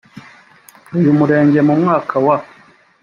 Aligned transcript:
uyu 0.97 1.11
murenge 1.19 1.59
mu 1.67 1.73
mwaka 1.81 2.15
wa 2.25 2.37